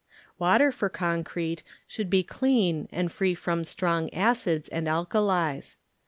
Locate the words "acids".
4.11-4.67